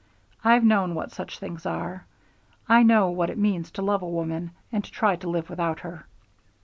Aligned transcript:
I've 0.43 0.63
known 0.63 0.95
what 0.95 1.11
such 1.11 1.37
things 1.37 1.63
are 1.63 2.05
I 2.67 2.81
know 2.81 3.11
what 3.11 3.29
it 3.29 3.37
means 3.37 3.69
to 3.73 3.83
love 3.83 4.01
a 4.01 4.09
woman, 4.09 4.49
and 4.71 4.83
to 4.83 4.89
try 4.89 5.15
to 5.17 5.29
live 5.29 5.47
without 5.47 5.81
her." 5.81 6.07